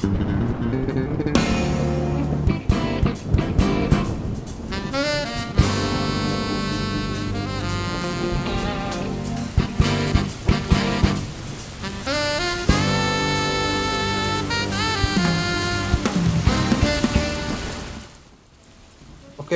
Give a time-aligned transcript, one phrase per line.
[0.00, 0.08] Oke,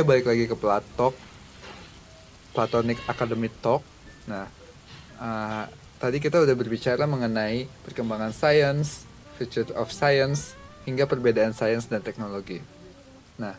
[0.04, 1.16] balik lagi ke Platok.
[2.52, 3.80] Platonic Academy Talk.
[4.28, 4.44] Nah,
[5.16, 5.64] uh,
[5.96, 10.54] tadi kita udah berbicara mengenai perkembangan science, future of science,
[10.84, 12.60] hingga perbedaan sains dan teknologi.
[13.40, 13.56] Nah,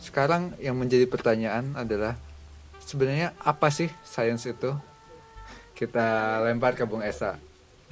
[0.00, 2.16] sekarang yang menjadi pertanyaan adalah
[2.82, 4.72] sebenarnya apa sih sains itu?
[5.76, 7.36] Kita lempar ke Bung Esa.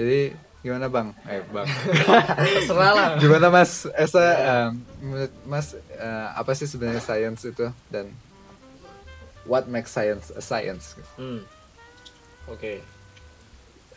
[0.01, 0.33] Jadi
[0.65, 1.13] gimana Bang?
[1.29, 1.69] Eh Bang.
[2.57, 3.09] Terserah lah.
[3.21, 4.25] Gimana Mas Esa?
[4.25, 8.09] um, menurut Mas uh, apa sih sebenarnya sains itu dan
[9.45, 10.97] what makes science a science?
[11.21, 11.45] Hmm.
[12.49, 12.81] Oke.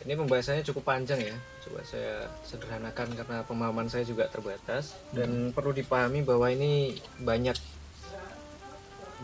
[0.06, 1.36] Ini pembahasannya cukup panjang ya.
[1.66, 7.58] Coba saya sederhanakan karena pemahaman saya juga terbatas dan perlu dipahami bahwa ini banyak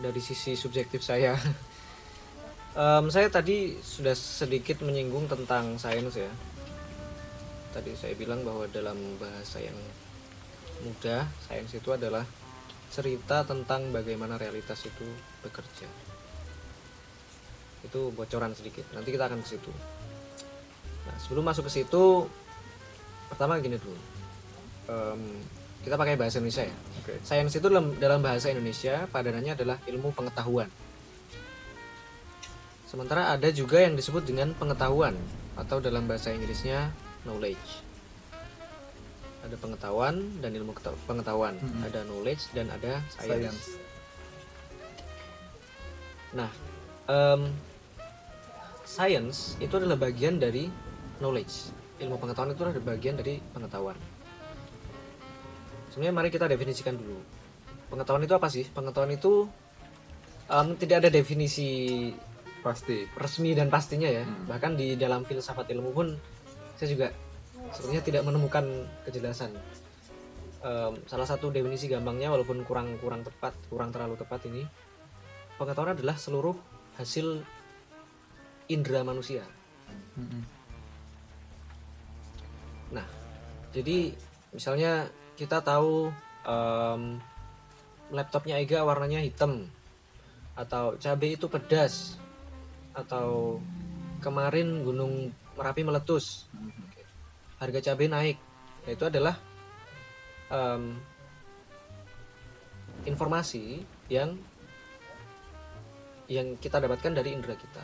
[0.03, 1.35] dari sisi subjektif saya.
[2.75, 6.27] Em, saya tadi sudah sedikit menyinggung tentang sains ya.
[7.71, 9.79] Tadi saya bilang bahwa dalam bahasa yang
[10.83, 12.27] mudah, sains itu adalah
[12.91, 15.07] cerita tentang bagaimana realitas itu
[15.39, 15.87] bekerja
[17.85, 19.71] itu bocoran sedikit nanti kita akan ke situ
[21.05, 22.25] nah sebelum masuk ke situ
[23.29, 23.97] pertama gini dulu
[24.85, 25.41] Em,
[25.81, 27.17] kita pakai bahasa Indonesia ya Oke.
[27.25, 30.69] sains itu dalam dalam bahasa Indonesia padanannya adalah ilmu pengetahuan
[32.85, 35.17] sementara ada juga yang disebut dengan pengetahuan
[35.57, 36.93] atau dalam bahasa Inggrisnya
[37.25, 37.81] knowledge
[39.41, 40.73] ada pengetahuan dan ilmu
[41.05, 41.81] pengetahuan Mhm.
[41.81, 43.65] ada knowledge dan ada science, Science.
[46.33, 46.51] Nah,
[47.07, 47.41] em,
[48.83, 50.67] science itu adalah bagian dari
[51.19, 51.71] knowledge.
[52.01, 53.95] Ilmu pengetahuan itu adalah bagian dari pengetahuan.
[55.95, 57.23] Sebenarnya mari kita definisikan dulu.
[57.87, 58.67] Pengetahuan itu apa sih?
[58.67, 59.47] Pengetahuan itu
[60.51, 61.69] em, tidak ada definisi
[62.59, 63.05] Pasti.
[63.15, 64.27] resmi dan pastinya ya.
[64.27, 64.49] Hmm.
[64.49, 66.11] Bahkan di dalam filsafat ilmu pun
[66.75, 67.07] saya juga
[67.71, 68.65] sebenarnya tidak menemukan
[69.07, 69.55] kejelasan.
[70.65, 74.67] Em, salah satu definisi gampangnya walaupun kurang kurang tepat, kurang terlalu tepat ini,
[75.55, 76.57] pengetahuan adalah seluruh
[76.99, 77.39] hasil
[78.67, 79.45] indera manusia.
[80.17, 80.54] Mm-mm.
[82.93, 83.05] Nah,
[83.73, 84.13] jadi
[84.53, 85.09] misalnya
[85.39, 86.11] kita tahu
[86.45, 87.21] em,
[88.13, 89.65] laptopnya Ega warnanya hitam
[90.55, 92.15] atau cabai itu pedas
[92.95, 93.59] atau
[94.23, 96.51] kemarin gunung Merapi meletus
[97.63, 98.37] harga cabai naik.
[98.83, 99.39] Nah, itu adalah
[100.51, 100.99] em,
[103.07, 104.35] informasi yang
[106.27, 107.83] yang kita dapatkan dari indera kita.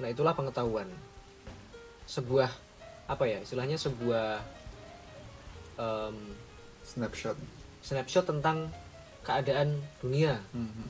[0.00, 0.88] Nah itulah pengetahuan
[2.08, 2.50] sebuah
[3.04, 4.40] apa ya istilahnya sebuah
[5.76, 6.16] em,
[6.84, 7.36] Snapshot.
[7.80, 8.68] snapshot tentang
[9.20, 10.88] keadaan dunia Mhm.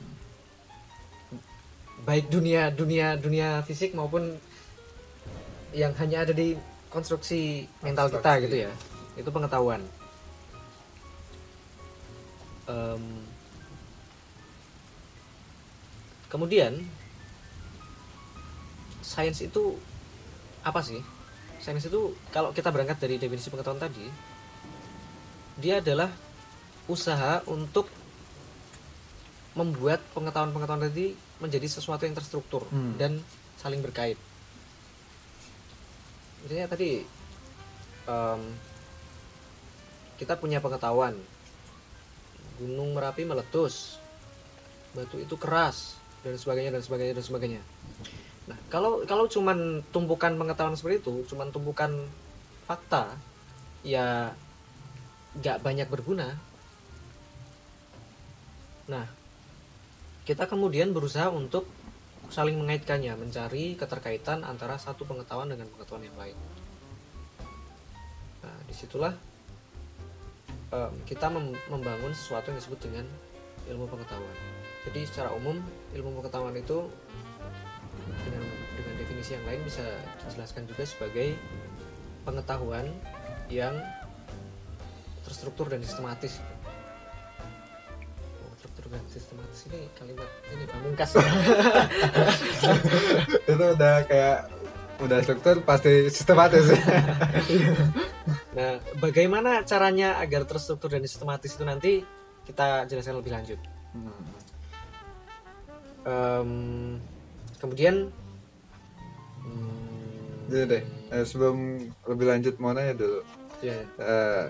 [2.03, 4.35] baik dunia dunia dunia fisik maupun
[5.71, 6.55] yang hanya ada di
[6.87, 8.43] konstruksi mental kita Abstraksi.
[8.45, 8.71] gitu ya
[9.15, 9.81] itu pengetahuan
[12.65, 13.03] Em,
[16.27, 16.81] kemudian
[18.99, 19.77] sains itu
[20.61, 20.97] apa sih
[21.65, 24.05] sains itu kalau kita berangkat dari definisi pengetahuan tadi
[25.57, 26.13] dia adalah
[26.85, 27.89] usaha untuk
[29.57, 32.93] membuat pengetahuan-pengetahuan tadi menjadi sesuatu yang terstruktur Hmm.
[33.01, 33.17] dan
[33.57, 34.19] saling berkait.
[36.45, 37.01] Misalnya tadi
[38.05, 38.41] em,
[40.21, 41.17] kita punya pengetahuan
[42.61, 43.97] gunung merapi meletus,
[44.93, 47.61] batu itu keras dan sebagainya dan sebagainya dan sebagainya.
[48.45, 51.91] Nah kalau kalau cuman tumpukan pengetahuan seperti itu, cuman tumpukan
[52.69, 53.17] fakta,
[53.81, 54.33] ya
[55.37, 56.37] nggak banyak berguna.
[58.85, 59.05] Nah
[60.25, 61.69] kita kemudian berusaha untuk
[62.33, 66.37] saling mengaitkannya, mencari keterkaitan antara satu pengetahuan dengan pengetahuan yang lain.
[68.41, 69.13] Nah, di situlah
[70.73, 73.05] em, kita mem- membangun sesuatu yang disebut dengan
[73.69, 74.35] ilmu pengetahuan.
[74.85, 75.57] Jadi secara umum
[75.93, 76.89] ilmu pengetahuan itu
[79.25, 79.81] definisi yang lain bisa
[80.29, 81.33] dijelaskan juga sebagai
[82.29, 82.85] pengetahuan
[83.49, 83.73] yang
[85.25, 86.37] terstruktur dan sistematis.
[88.45, 91.17] Oh, Terstruktur dan sistematis ini kalimat ini pamungkas.
[93.49, 94.45] itu udah kayak
[95.01, 96.69] udah struktur pasti sistematis
[98.55, 102.05] Nah, bagaimana caranya agar terstruktur dan sistematis itu nanti
[102.45, 103.57] kita jelaskan lebih lanjut.
[103.89, 104.21] Hmm.
[106.05, 106.49] Em,
[107.57, 108.13] kemudian,
[109.45, 110.83] hmm, Jadi deh
[111.13, 111.77] eh, sebelum
[112.09, 113.21] lebih lanjut mau nanya dulu
[113.61, 114.45] ya, Eh,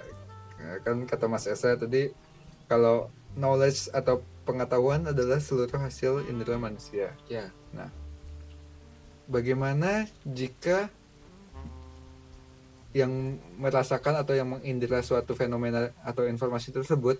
[0.81, 2.09] kan kata Mas Esa tadi
[2.65, 7.11] kalau knowledge atau pengetahuan adalah seluruh hasil indera manusia.
[7.27, 7.51] Ya.
[7.75, 7.91] Nah,
[9.27, 10.87] bagaimana jika
[12.95, 17.19] yang merasakan atau yang mengindera suatu fenomena atau informasi tersebut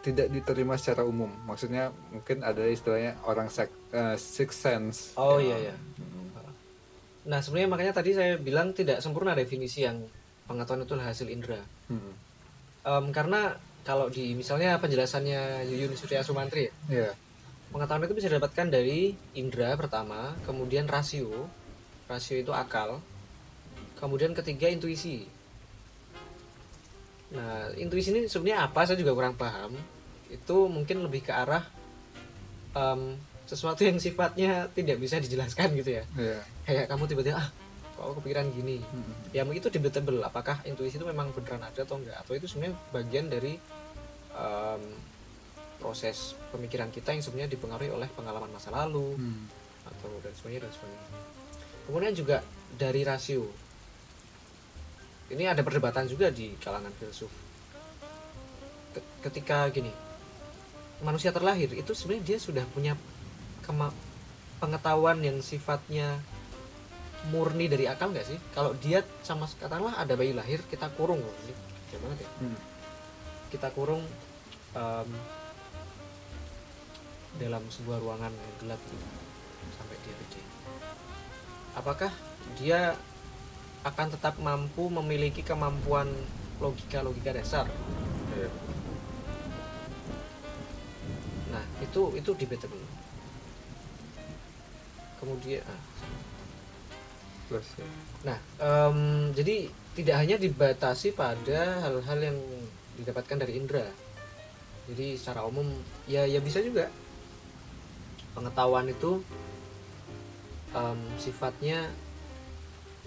[0.00, 1.28] tidak diterima secara umum?
[1.44, 5.12] Maksudnya mungkin ada istilahnya orang sek, eh, sixth sense.
[5.20, 5.76] Oh iya ya.
[7.26, 9.98] Nah sebenarnya makanya tadi saya bilang tidak sempurna definisi yang
[10.46, 11.58] pengetahuan itu hasil indera.
[11.90, 12.14] Hmm.
[12.86, 17.10] Em, karena kalau di misalnya penjelasannya Yuyun Surya Sumantri ya, Iya.
[17.74, 21.50] pengetahuan itu bisa didapatkan dari indera pertama, kemudian rasio,
[22.06, 23.02] rasio itu akal,
[23.98, 25.26] kemudian ketiga intuisi.
[27.34, 28.86] Nah intuisi ini sebenarnya apa?
[28.86, 29.74] Saya juga kurang paham.
[30.30, 31.66] Itu mungkin lebih ke arah
[32.74, 36.04] em, sesuatu yang sifatnya tidak bisa dijelaskan gitu ya.
[36.18, 36.38] Iya.
[36.66, 37.48] Kayak kamu tiba-tiba ah
[37.94, 38.82] kok aku kepikiran gini.
[38.82, 39.14] Hmm.
[39.30, 40.20] Ya itu debatable.
[40.20, 42.18] Apakah intuisi itu memang beneran ada atau enggak?
[42.20, 43.54] Atau itu sebenarnya bagian dari
[44.34, 44.82] em,
[45.78, 49.46] proses pemikiran kita yang sebenarnya dipengaruhi oleh pengalaman masa lalu Hmm.
[49.86, 51.08] atau dan sebagainya dan sebagainya.
[51.86, 52.36] Kemudian juga
[52.74, 53.46] dari rasio.
[55.26, 57.30] Ini ada perdebatan juga di kalangan filsuf.
[58.94, 59.90] Ke- Ketika gini,
[61.02, 62.94] manusia terlahir itu sebenarnya dia sudah punya
[64.62, 66.22] pengetahuan yang sifatnya
[67.34, 68.38] murni dari akal nggak sih?
[68.54, 71.54] Kalau dia sama katakanlah ada bayi lahir kita kurung loh, ini
[71.90, 72.28] ya.
[72.38, 72.58] Hmm.
[73.50, 74.02] Kita kurung
[74.74, 75.10] em,
[77.36, 79.06] dalam sebuah ruangan yang gelap gitu,
[79.76, 80.42] sampai dia gede.
[81.76, 82.12] Apakah
[82.56, 82.96] dia
[83.84, 86.08] akan tetap mampu memiliki kemampuan
[86.58, 87.68] logika-logika dasar?
[88.34, 88.50] Iya.
[91.52, 92.80] Nah, itu itu debatable.
[95.26, 95.80] Kemudian ah,
[97.50, 97.58] ya.
[98.22, 98.98] Nah, em,
[99.34, 99.66] jadi
[99.98, 102.38] tidak hanya dibatasi pada hal-hal yang
[102.94, 103.90] didapatkan dari indera.
[104.86, 105.66] Jadi secara umum
[106.06, 106.86] ya ya bisa juga
[108.38, 109.18] pengetahuan itu
[110.70, 111.90] em, sifatnya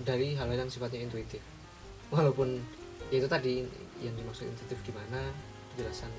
[0.04, 1.40] dari hal-hal yang sifatnya intuitif.
[2.12, 2.60] Walaupun
[3.16, 3.64] ya itu tadi
[4.04, 5.32] yang dimaksud intuitif gimana
[5.72, 6.12] penjelasan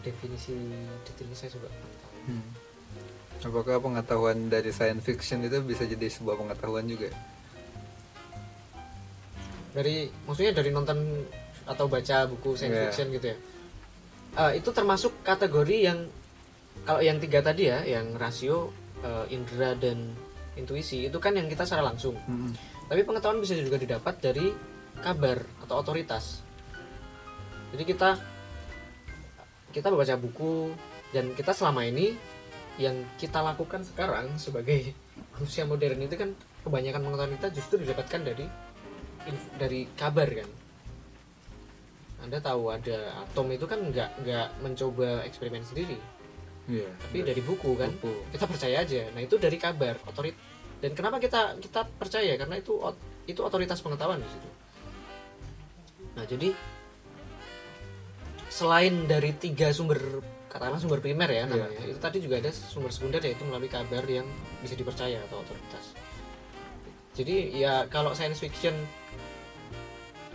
[0.00, 0.54] definisi
[1.04, 2.16] detailnya saya juga tahu.
[2.30, 2.67] Hmm.
[3.38, 7.10] Apakah pengetahuan dari science fiction itu bisa jadi sebuah pengetahuan juga?
[9.68, 10.98] dari maksudnya dari nonton
[11.62, 12.84] atau baca buku science Iya.
[12.88, 13.38] fiction gitu ya
[14.30, 15.98] Eh, itu termasuk kategori yang
[16.82, 20.14] kalau yang tiga tadi ya yang rasio eh, indera dan
[20.54, 22.50] intuisi itu kan yang kita secara langsung Hmm.
[22.86, 24.50] tapi pengetahuan bisa juga didapat dari
[24.98, 26.42] kabar atau otoritas
[27.70, 28.10] jadi kita
[29.70, 30.74] kita membaca buku
[31.10, 32.16] dan kita selama ini
[32.78, 34.94] yang kita lakukan sekarang sebagai
[35.34, 36.30] manusia modern itu kan
[36.62, 38.46] kebanyakan pengetahuan kita justru didapatkan dari
[39.58, 40.50] dari kabar kan.
[42.18, 45.98] Anda tahu ada atom itu kan nggak nggak mencoba eksperimen sendiri.
[46.68, 46.84] Iya.
[47.00, 47.90] tapi dari buku kan.
[47.96, 48.28] Buku.
[48.28, 49.08] kita percaya aja.
[49.16, 50.36] Nah itu dari kabar otorit.
[50.78, 52.36] Dan kenapa kita kita percaya?
[52.38, 52.78] Karena itu
[53.26, 54.50] itu otoritas pengetahuan di situ.
[56.14, 56.52] Nah jadi
[58.52, 59.98] selain dari tiga sumber
[60.48, 64.24] katakanlah sumber primer ya namanya itu tadi juga ada sumber sekunder yaitu melalui kabar yang
[64.64, 65.94] bisa dipercaya atau otoritas
[67.12, 68.74] jadi ya kalau science fiction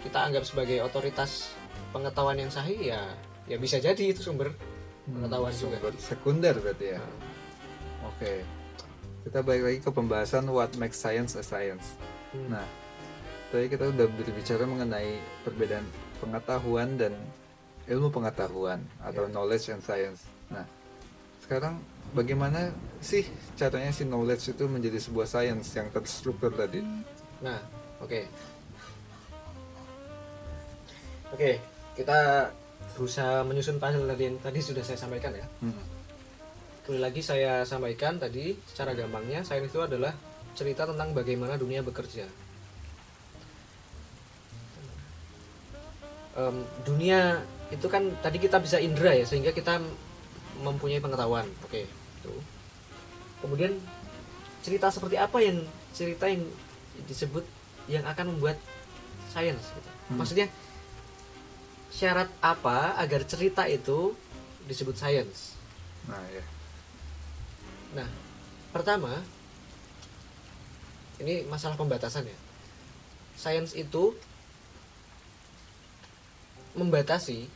[0.05, 1.55] kita anggap sebagai otoritas
[1.95, 3.01] pengetahuan yang sahih ya
[3.49, 4.53] ya bisa jadi itu sumber
[5.07, 6.99] pengetahuan juga Sumber sekunder berarti ya.
[6.99, 8.33] Nah, Oke.
[9.23, 11.95] Kita balik lagi ke pembahasan what makes science a science.
[12.35, 12.51] hmm.
[12.51, 12.67] Nah,
[13.51, 15.87] tadi kita udah berbicara mengenai perbedaan
[16.19, 17.15] pengetahuan dan
[17.85, 19.31] ilmu pengetahuan atau Ya.
[19.31, 20.23] knowledge and science.
[20.47, 20.63] Nah,
[21.43, 21.79] sekarang
[22.15, 22.71] bagaimana
[23.03, 23.27] sih
[23.59, 26.79] caranya si knowledge itu menjadi sebuah science yang terstruktur tadi?
[27.43, 27.59] Nah,
[27.99, 28.23] oke.
[31.33, 31.57] Oke,
[31.97, 32.47] kita
[32.93, 35.45] berusaha menyusun puzzle tadi yang tadi sudah saya sampaikan ya.
[35.59, 35.73] Hmm.
[36.83, 40.13] Sekali lagi saya sampaikan tadi secara gampangnya sains itu adalah
[40.53, 42.27] cerita tentang bagaimana dunia bekerja.
[46.33, 47.41] Em, dunia
[47.73, 49.81] itu kan tadi kita bisa indera ya sehingga kita
[50.61, 51.49] mempunyai pengetahuan.
[51.65, 52.33] Oke, itu.
[53.41, 53.73] Kemudian
[54.61, 56.45] cerita seperti apa yang cerita yang
[57.09, 57.43] disebut
[57.89, 58.61] yang akan membuat
[59.33, 59.89] sains gitu.
[60.13, 60.17] Hmm.
[60.21, 60.47] Maksudnya
[61.89, 64.13] syarat apa agar cerita itu
[64.69, 65.57] disebut sains?
[66.05, 66.45] Nah, ya.
[67.97, 68.09] Nah,
[68.71, 69.21] pertama
[71.19, 72.37] ini masalah pembatasan ya.
[73.33, 74.13] Sains itu
[76.73, 77.49] membatasi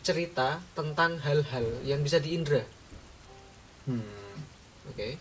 [0.00, 2.64] cerita tentang hal-hal yang bisa diindra.
[3.84, 4.04] Hmm.
[4.90, 5.20] Oke.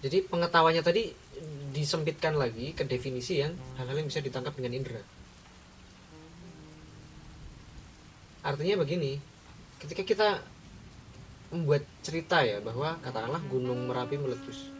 [0.00, 1.12] Jadi pengetahuannya tadi
[1.70, 5.02] disempitkan lagi ke definisi yang hal-hal yang bisa ditangkap dengan indera.
[8.40, 9.20] artinya begini
[9.84, 10.28] ketika kita
[11.52, 14.72] membuat cerita ya bahwa katakanlah gunung merapi meletus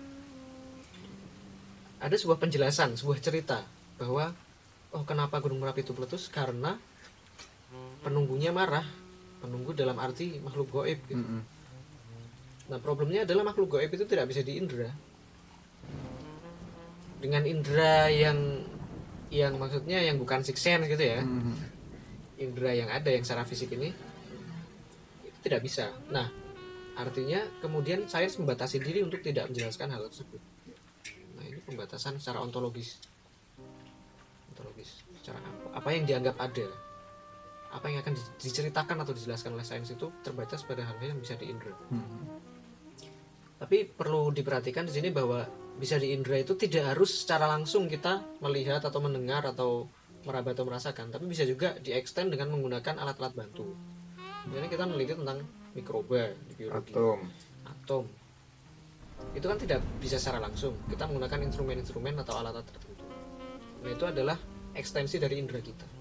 [2.01, 3.61] ada sebuah penjelasan sebuah cerita
[4.01, 4.33] bahwa
[4.97, 6.81] oh kenapa gunung merapi itu meletus karena
[8.01, 8.85] penunggunya marah
[9.41, 11.17] penunggu dalam arti makhluk goib gitu.
[11.17, 11.43] Mm-mm.
[12.71, 14.93] Nah problemnya adalah makhluk goib itu tidak bisa diindra
[17.21, 18.65] dengan indera yang
[19.31, 21.55] yang maksudnya yang bukan six sense gitu ya Mm-mm.
[22.41, 23.93] indera yang ada yang secara fisik ini
[25.25, 25.93] itu tidak bisa.
[26.13, 26.29] Nah
[27.01, 30.41] artinya kemudian sains membatasi diri untuk tidak menjelaskan hal tersebut.
[31.41, 33.01] Nah ini pembatasan secara ontologis,
[34.53, 36.69] ontologis secara apa, apa yang dianggap ada,
[37.71, 41.39] apa yang akan di- diceritakan atau dijelaskan oleh sains itu terbatas pada hal-hal yang bisa
[41.39, 41.71] diindra.
[41.91, 42.25] Mm-mm.
[43.61, 45.45] Tapi perlu diperhatikan di sini bahwa
[45.77, 49.87] bisa diindra itu tidak harus secara langsung kita melihat atau mendengar atau
[50.25, 53.73] meraba atau merasakan, tapi bisa juga diextend dengan menggunakan alat-alat bantu.
[54.49, 55.39] Misalnya kita meneliti tentang
[55.73, 57.19] mikroba di biologi, Atom.
[57.65, 58.05] atom.
[59.37, 60.77] Itu kan tidak bisa secara langsung.
[60.89, 63.05] Kita menggunakan instrumen-instrumen atau alat-alat tertentu.
[63.81, 64.37] Nah, itu adalah
[64.77, 66.00] ekstensi dari indera kita.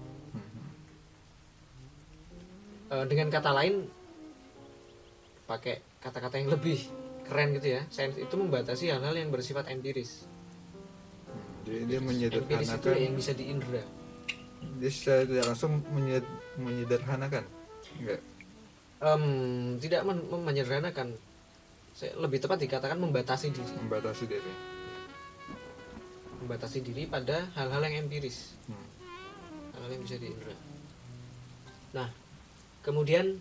[2.90, 3.86] Eh, dengan kata lain
[5.46, 6.90] pakai kata-kata yang lebih
[7.22, 7.86] keren gitu ya.
[7.86, 10.26] Sains itu membatasi hal-hal yang bersifat empiris.
[11.62, 13.82] Jadi dia empiris itu menyederhanakan yang bisa diindra.
[14.82, 17.44] Dia secara tidak langsung menyed- menyederhanakan.
[18.02, 18.20] Enggak.
[19.00, 19.24] Em,
[19.78, 21.08] tidak men- men- menyederhanakan.
[21.94, 23.74] Saya- lebih tepat dikatakan membatasi diri.
[23.86, 24.52] Membatasi diri.
[26.42, 28.58] Membatasi diri pada hal-hal yang empiris.
[28.66, 28.86] Hmm.
[29.78, 30.54] hal-hal yang bisa diindra.
[31.96, 32.19] Nah
[32.80, 33.36] kemudian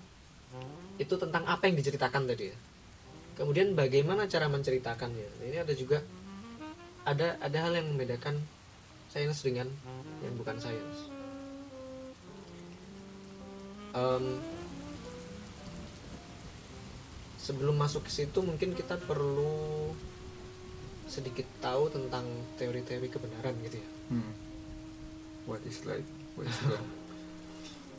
[1.00, 2.58] itu tentang apa yang diceritakan tadi ya.
[3.40, 5.28] Kemudian bagaimana cara menceritakannya.
[5.40, 6.04] Nah, ini ada juga
[7.08, 8.36] ada ada hal yang membedakan
[9.08, 9.72] sains dengan
[10.20, 10.98] yang bukan sains.
[13.96, 14.26] Em,
[17.40, 19.90] sebelum masuk ke situ mungkin kita perlu
[21.10, 22.28] sedikit tahu tentang
[22.62, 23.90] teori-teori kebenaran gitu ya.
[24.14, 24.34] Hmm.
[25.50, 26.06] what is right
[26.38, 26.86] what is wrong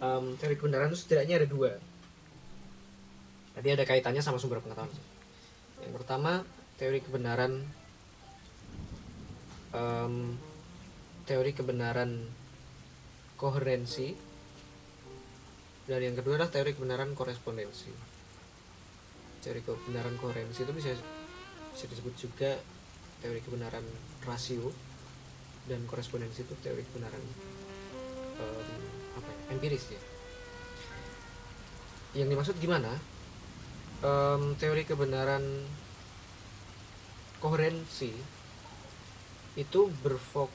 [0.00, 1.76] Em, teori kebenaran itu setidaknya ada dua.
[3.52, 4.88] Tadi ada kaitannya sama sumber pengetahuan.
[5.84, 6.40] Yang pertama
[6.80, 7.60] teori kebenaran
[9.76, 10.14] em,
[11.28, 12.24] teori kebenaran
[13.36, 14.16] koherensi
[15.84, 17.92] dan yang kedua adalah teori kebenaran korespondensi.
[19.44, 20.96] Teori kebenaran koherensi itu bisa
[21.76, 22.56] bisa disebut juga
[23.20, 23.84] teori kebenaran
[24.24, 24.72] rasio
[25.68, 27.20] dan korespondensi itu teori kebenaran
[28.40, 30.00] em, apa ya, empiris ya
[32.14, 32.90] yang dimaksud gimana?
[34.00, 35.44] Em, teori kebenaran
[37.38, 38.10] koherensi
[39.54, 40.50] itu berfok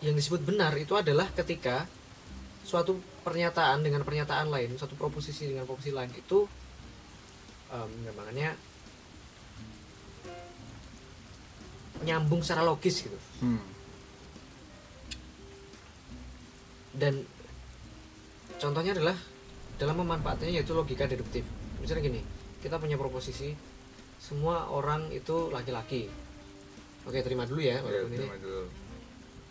[0.00, 1.84] yang disebut benar itu adalah ketika
[2.62, 6.46] suatu pernyataan dengan pernyataan lain suatu proposisi dengan proposisi lain itu
[8.06, 8.54] namanya
[12.06, 13.18] nyambung secara logis gitu.
[13.42, 13.60] Hmm.
[16.98, 17.22] dan
[18.58, 19.16] contohnya adalah
[19.78, 21.46] dalam memanfaatkannya yaitu logika deduktif.
[21.78, 22.20] Misalnya gini
[22.58, 23.54] kita punya proposisi
[24.18, 26.10] semua orang itu laki-laki.
[27.06, 28.18] Oke terima dulu ya Ya, walaupun ini.
[28.18, 28.64] terima dulu.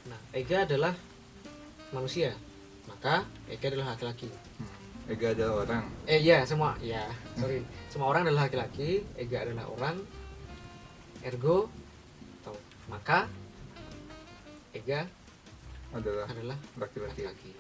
[0.07, 0.93] nah Ega adalah
[1.89, 2.35] manusia
[2.85, 4.27] maka Ega adalah laki-laki.
[4.29, 4.75] Hmm.
[5.07, 5.83] Ega adalah orang.
[6.03, 7.63] Eh iya semua ya sorry.
[7.87, 9.95] Semua orang adalah laki-laki Ega adalah orang
[11.23, 11.71] ergo
[12.43, 12.53] atau
[12.87, 13.25] maka
[14.75, 15.07] Ega
[15.95, 17.23] adalah adalah laki-laki.
[17.23, 17.51] laki-laki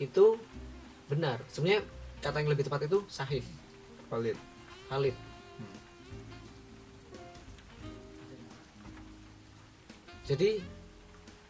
[0.00, 0.40] itu
[1.06, 1.44] benar.
[1.52, 1.84] Sebenarnya
[2.24, 3.44] kata yang lebih tepat itu sahih.
[4.08, 4.36] Valid.
[4.88, 5.14] Valid.
[5.60, 5.76] Hmm.
[10.26, 10.50] jadi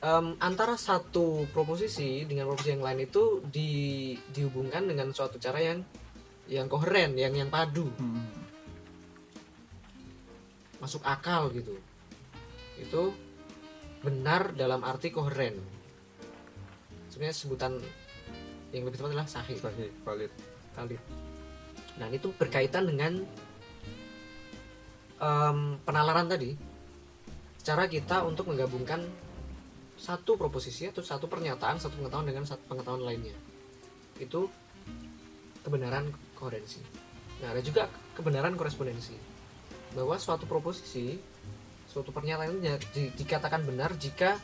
[0.03, 3.71] em, antara satu proposisi dengan proposisi yang lain itu di,
[4.35, 5.81] dihubungkan dengan suatu cara yang
[6.51, 7.87] yang koheren yang yang padu.
[7.97, 8.27] Hmm.
[10.81, 11.77] masuk akal gitu.
[12.81, 13.13] Itu
[14.01, 15.61] benar dalam arti koheren.
[17.13, 17.77] Sebenarnya sebutan
[18.71, 20.33] yang lebih tepat adalah sahih sahih valid
[20.75, 21.03] valid.
[21.99, 23.27] Nah, itu berkaitan dengan
[25.21, 26.57] em, penalaran tadi.
[27.61, 29.05] Cara kita untuk menggabungkan
[30.01, 33.37] satu proposisi atau satu pernyataan, satu pengetahuan dengan satu pengetahuan lainnya.
[34.17, 34.49] Itu
[35.61, 36.81] kebenaran koherensi.
[37.45, 37.85] Nah, ada juga
[38.17, 39.13] kebenaran korespondensi.
[39.93, 41.21] Bahwa suatu proposisi,
[41.85, 44.41] suatu pernyataan itu di- di- dikatakan benar jika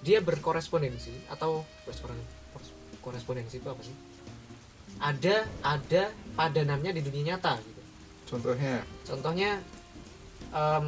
[0.00, 2.45] dia berkorespondensi atau koresponden-
[3.06, 3.94] korespondensi itu apa sih?
[4.98, 7.82] ada ada padanannya di dunia nyata gitu.
[8.34, 8.82] contohnya?
[9.06, 9.50] Contohnya
[10.50, 10.86] em,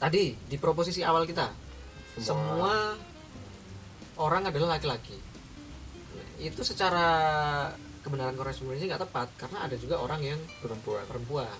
[0.00, 1.50] tadi di proposisi awal kita
[2.18, 2.98] semua,
[4.18, 5.14] orang adalah laki-laki.
[6.18, 7.06] Nah, itu secara
[8.02, 11.04] kebenaran korespondensi nggak tepat karena ada juga orang yang perempuan.
[11.06, 11.58] perempuan.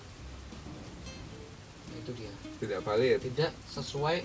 [1.91, 2.33] Nah, itu dia.
[2.59, 3.23] Tidak valid.
[3.23, 4.17] Tidak sesuai.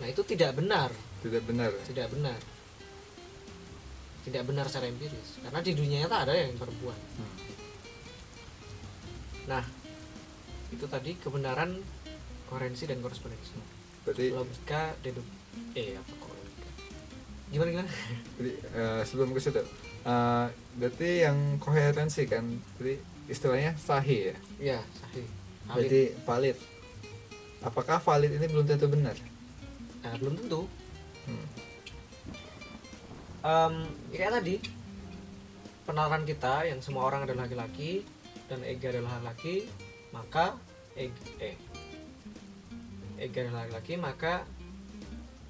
[0.00, 0.88] Nah itu tidak benar.
[1.24, 2.36] Tidak benar tidak benar
[4.24, 7.36] tidak benar secara empiris karena di dunia nyata ada yang perempuan Hmm.
[9.46, 9.64] nah
[10.68, 11.78] itu tadi kebenaran
[12.44, 13.54] koherensi dan korespondensi
[14.02, 15.24] berarti logika dedup
[15.72, 16.70] eh apa kok logika
[17.48, 17.90] gimana gimana
[18.36, 19.62] Jadi, eh, sebelum ke situ,
[20.02, 22.44] eh, berarti yang koherensi kan,
[22.76, 24.36] jadi istilahnya sahih ya.
[24.74, 25.24] ya sahih
[25.64, 26.56] valid Berarti valid.
[27.62, 29.16] Apakah valid ini belum tentu benar?
[30.00, 30.66] nah, belum tentu
[31.24, 31.46] Hmm.
[33.44, 33.74] Em,
[34.08, 34.56] ya kayak tadi
[35.84, 38.00] penalaran kita yang semua orang adalah laki-laki
[38.48, 39.68] dan Ega adalah laki
[40.16, 40.56] maka
[40.96, 41.12] Ega,
[41.44, 41.56] eh
[43.20, 44.48] Ega adalah laki-laki maka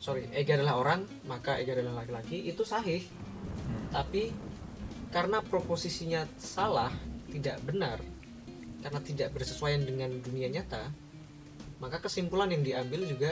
[0.03, 3.03] sorry Ega adalah orang maka Ega adalah laki-laki itu sahih
[3.55, 3.87] Hmm.
[3.93, 4.35] tapi
[5.15, 6.91] karena proposisinya salah
[7.31, 8.03] tidak benar
[8.83, 10.91] karena tidak bersesuaian dengan dunia nyata
[11.79, 13.31] maka kesimpulan yang diambil juga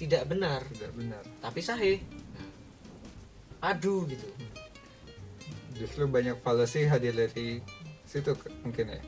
[0.00, 1.22] tidak benar Tidak benar.
[1.44, 1.98] tapi sahih
[3.64, 4.28] Aduh gitu
[5.74, 7.58] Justru banyak fallacy hadir dari
[8.04, 8.30] situ
[8.62, 9.00] mungkin ya.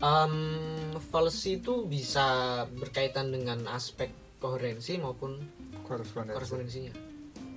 [0.00, 0.34] um,
[1.04, 2.26] fallacy itu bisa
[2.72, 4.08] berkaitan dengan aspek
[4.40, 5.36] koherensi maupun
[5.84, 6.34] Korespondensi.
[6.34, 6.94] korespondensinya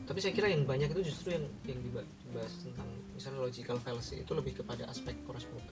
[0.03, 2.83] tapi saya kira yang banyak itu justru yang yang diba- dibahas tentang
[3.15, 5.15] misalnya logical fallacy itu lebih kepada aspek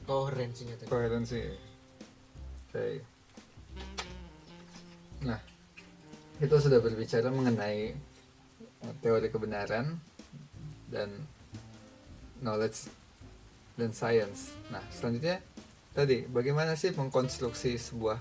[0.07, 1.41] koherensinya tadi Koherensi.
[2.71, 3.03] Oke.
[5.21, 5.35] Nah,
[6.39, 7.91] itu sudah berbicara mengenai
[9.03, 9.99] teori kebenaran
[10.91, 11.09] dan
[12.43, 12.91] knowledge
[13.79, 14.53] dan science.
[14.69, 15.39] Nah, selanjutnya
[15.95, 18.19] tadi bagaimana sih mengkonstruksi sebuah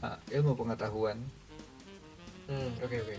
[0.00, 1.18] eh, ilmu pengetahuan?
[2.48, 3.16] hmm oke oke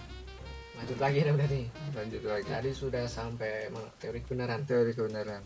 [0.73, 1.61] lanjut lagi dong tadi
[1.93, 2.49] Lanjut lagi.
[2.49, 3.69] tadi sudah sampai
[4.01, 5.43] teori kebenaran Teori kebenaran.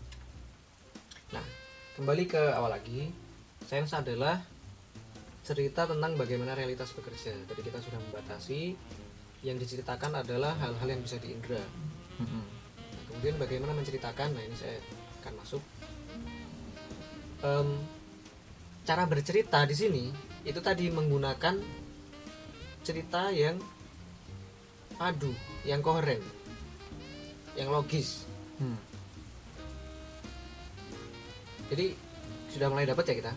[1.34, 1.44] Nah,
[1.98, 3.10] kembali ke awal lagi,
[3.66, 4.38] sains adalah
[5.42, 7.34] cerita tentang bagaimana realitas bekerja.
[7.50, 8.78] Tadi kita sudah membatasi
[9.42, 11.58] yang diceritakan adalah hal-hal yang bisa diindra.
[12.22, 12.44] Mm-mm.
[12.46, 12.53] Nah,
[13.14, 14.34] kemudian bagaimana menceritakan?
[14.34, 14.76] Nah, ini saya
[15.22, 15.62] akan masuk.
[17.46, 17.68] Em,
[18.82, 20.04] cara bercerita di sini
[20.44, 21.56] itu tadi menggunakan
[22.84, 23.56] cerita yang
[24.98, 25.32] padu,
[25.64, 26.20] yang koheren,
[27.56, 28.28] yang logis.
[28.60, 28.76] Hmm.
[31.72, 31.96] Jadi
[32.52, 33.32] sudah mulai dapat ya kita.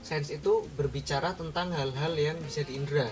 [0.00, 3.08] Sains itu berbicara tentang hal-hal yang bisa diindra,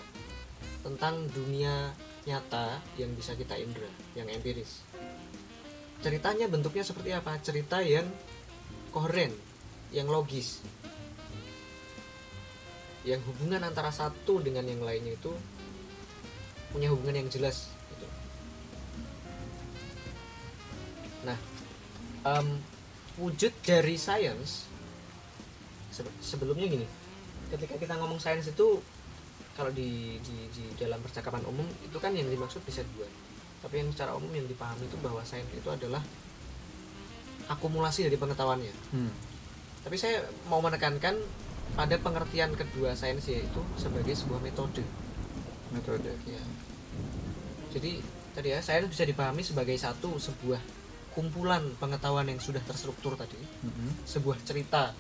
[0.85, 1.93] tentang dunia
[2.29, 4.85] nyata yang bisa kita indra, yang empiris.
[5.99, 7.35] Ceritanya bentuknya seperti apa?
[7.43, 8.07] Cerita yang
[8.95, 9.35] koheren,
[9.91, 10.63] yang logis.
[13.03, 15.33] Yang hubungan antara satu dengan yang lainnya itu
[16.71, 18.07] punya hubungan yang jelas gitu.
[21.25, 21.39] Nah,
[22.29, 22.49] em,
[23.19, 24.71] wujud dari sains
[25.91, 26.87] sebe- sebelumnya gini
[27.51, 28.79] ketika kita ngomong sains itu
[29.59, 33.11] kalau di, di di dalam percakapan umum itu kan yang dimaksud bisa dua
[33.59, 36.03] tapi yang secara umum yang dipahami itu bahwa sains itu adalah
[37.49, 39.11] akumulasi dari pengetahuannya Hmm.
[39.83, 41.17] tapi saya mau menekankan
[41.73, 44.85] pada pengertian kedua sains yaitu sebagai sebuah metode
[45.69, 46.13] Metode.
[46.25, 46.41] ya
[47.69, 48.01] jadi
[48.33, 50.61] tadi ya sains bisa dipahami sebagai satu sebuah
[51.13, 54.07] kumpulan pengetahuan yang sudah terstruktur tadi Mm-mm.
[54.07, 54.95] sebuah cerita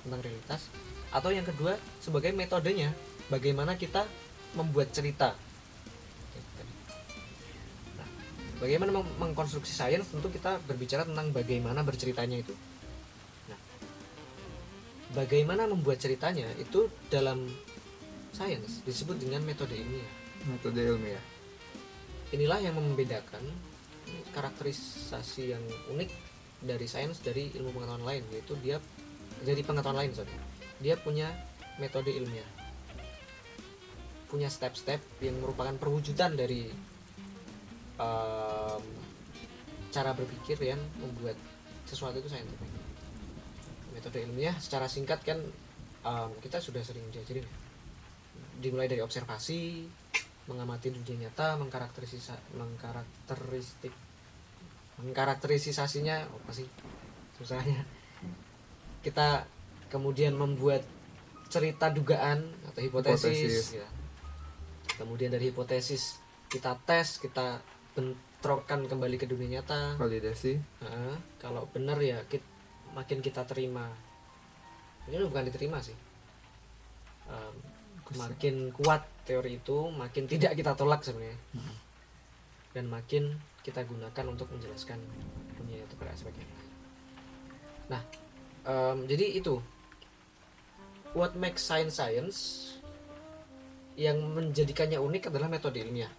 [0.00, 0.68] tentang realitas
[1.10, 2.92] atau yang kedua sebagai metodenya
[3.28, 4.04] bagaimana kita
[4.54, 5.34] membuat cerita
[8.64, 12.56] bagaimana meng- mengkonstruksi sains tentu kita berbicara tentang bagaimana berceritanya itu.
[13.52, 13.60] Nah,
[15.12, 17.44] bagaimana membuat ceritanya itu dalam
[18.32, 20.12] sains disebut dengan metode ilmiah.
[20.48, 21.20] Metode ilmiah.
[22.34, 23.46] inilah yang membedakan
[24.34, 25.62] karakterisasi yang
[25.94, 26.10] unik
[26.66, 28.82] dari sains dari ilmu pengetahuan lain yaitu dia
[29.44, 30.34] dari pengetahuan lain sorry.
[30.82, 31.30] Dia punya
[31.78, 32.48] metode ilmiah.
[34.26, 36.66] Punya step-step yang merupakan perwujudan dari
[37.98, 38.82] em,
[39.94, 41.38] cara berpikir yang membuat
[41.86, 42.70] sesuatu itu saintifik
[43.94, 45.38] metode ilmiah secara singkat kan
[46.04, 47.46] em, kita sudah sering diajarin
[48.58, 49.86] dimulai dari observasi
[50.44, 53.92] mengamati dunia nyata mengkarakterisisa mengkarakteristik
[55.00, 56.68] mengkarakterisasinya apa sih
[57.40, 57.82] susahnya
[59.04, 59.48] kita
[59.90, 60.82] kemudian membuat
[61.50, 63.66] cerita dugaan atau hipotesis, Hipotesis.
[63.78, 63.86] ya.
[64.98, 66.18] kemudian dari hipotesis
[66.50, 67.62] kita tes kita
[67.94, 69.94] bentrokkan kembali ke dunia nyata.
[69.96, 70.58] Validasi.
[70.58, 72.46] Heeh, kalau benar ya kit-
[72.92, 73.88] makin kita terima.
[75.06, 75.94] Ini bukan diterima sih.
[77.30, 77.54] Em,
[78.18, 81.38] makin kuat teori itu makin tidak kita tolak sebenarnya.
[82.74, 84.98] Dan makin kita gunakan untuk menjelaskan
[85.56, 86.70] dunia itu pada aspek yang lain.
[87.88, 88.02] Nah,
[88.66, 89.62] em, jadi itu.
[91.14, 92.38] What makes science science
[93.94, 96.10] yang menjadikannya unik adalah metode ilmiah.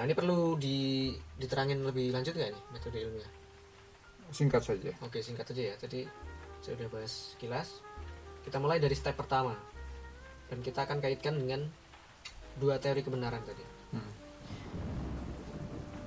[0.00, 3.32] Nah ini perlu di, diterangin lebih lanjut nggak nih metode ilmiah?
[4.32, 4.96] Singkat saja.
[5.04, 5.74] Oke singkat aja ya.
[5.76, 6.08] Tadi
[6.64, 7.84] saya udah bahas kilas.
[8.40, 9.52] Kita mulai dari step pertama
[10.48, 11.68] dan kita akan kaitkan dengan
[12.56, 13.60] dua teori kebenaran tadi.
[13.92, 14.12] Hmm.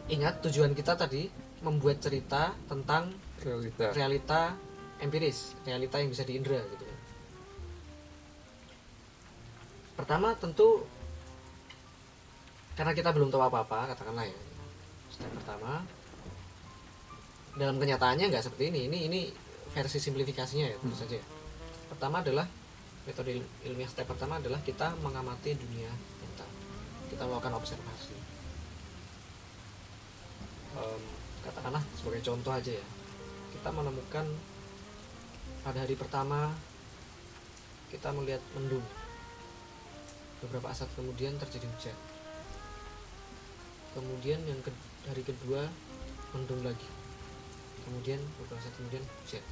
[0.10, 1.29] Ingat tujuan kita tadi
[1.62, 3.13] membuat cerita tentang
[3.45, 3.93] Realita.
[3.93, 4.41] realita
[5.06, 6.99] empiris, realita yang bisa diindra gitu kan.
[10.01, 10.82] Pertama tentu
[12.73, 14.38] karena kita belum tahu apa-apa, katakanlah ya.
[15.13, 15.86] Step pertama
[17.53, 18.89] dalam kenyataannya nggak seperti ini.
[18.89, 19.19] Ini ini
[19.73, 21.03] versi simplifikasinya ya tentu Hmm.
[21.05, 21.19] saja.
[21.89, 22.49] Pertama adalah
[23.05, 26.45] metode il- ilmiah step pertama adalah kita mengamati dunia nyata.
[27.13, 28.17] Kita melakukan observasi.
[30.73, 31.01] Em,
[31.45, 32.86] katakanlah sebagai contoh aja ya
[33.53, 34.25] kita menemukan
[35.62, 36.49] pada hari pertama
[37.93, 38.81] kita melihat mendung
[40.41, 41.97] beberapa saat kemudian terjadi hujan
[43.93, 44.71] kemudian yang ke,
[45.08, 45.69] hari kedua
[46.34, 46.89] mendung lagi.
[47.86, 49.43] Kemudian beberapa saat kemudian hujan.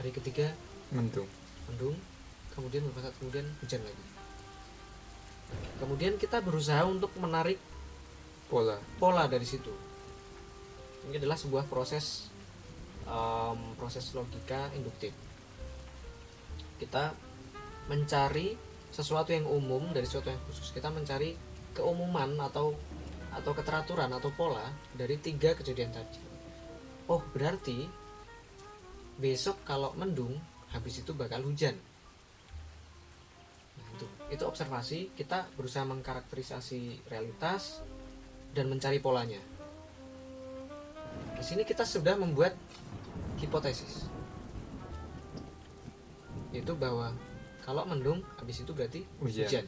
[0.00, 0.46] Hari ketiga
[0.90, 1.28] Mendung.
[1.70, 1.96] mendung.
[2.54, 4.04] Kemudian beberapa saat kemudian hujan lagi.
[5.78, 7.60] Kemudian kita berusaha untuk menarik
[8.44, 8.76] Pola.
[9.00, 9.72] pola dari situ.
[11.08, 12.28] Ini adalah sebuah proses
[13.08, 15.10] em, proses logika induktif.
[16.78, 17.12] Kita
[17.88, 18.54] mencari
[18.94, 20.70] sesuatu yang umum dari sesuatu yang khusus.
[20.70, 21.34] Kita mencari
[21.74, 22.76] keumuman atau
[23.34, 26.22] atau keteraturan atau pola dari tiga kejadian tadi
[27.10, 27.84] oh berarti
[29.18, 30.38] besok kalau mendung
[30.70, 31.74] habis itu bakal hujan
[33.78, 37.82] nah, itu itu observasi kita berusaha mengkarakterisasi realitas
[38.54, 39.42] dan mencari polanya.
[41.34, 42.54] Di sini kita sudah membuat
[43.42, 44.06] hipotesis.
[46.54, 47.10] Yaitu bahwa
[47.66, 49.50] kalau mendung habis itu berarti Hujan.
[49.50, 49.66] hujan.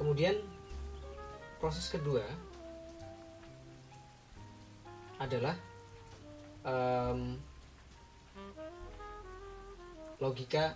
[0.00, 0.32] Kemudian
[1.60, 2.24] proses kedua
[5.20, 5.52] adalah
[6.64, 7.36] em,
[10.16, 10.72] logika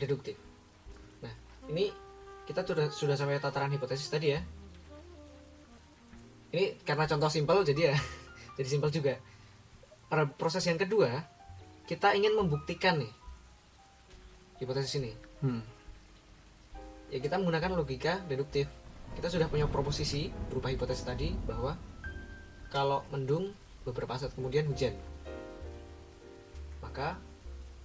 [0.00, 0.40] deduktif.
[1.20, 1.34] Nah,
[1.68, 1.92] ini
[2.48, 4.40] kita sudah sudah sampai tataran hipotesis tadi ya.
[6.56, 7.96] Ini karena contoh simpel jadi ya,
[8.56, 9.20] jadi simpel juga.
[10.08, 11.12] Pada proses yang kedua,
[11.84, 13.12] kita ingin membuktikan nih
[14.64, 15.12] hipotesis ini.
[15.44, 15.75] Hmm.
[17.10, 18.66] Ya kita menggunakan logika deduktif.
[19.14, 21.78] Kita sudah punya proposisi berupa hipotesis tadi bahwa
[22.68, 23.54] kalau mendung
[23.86, 24.92] beberapa saat kemudian hujan.
[26.82, 27.16] Maka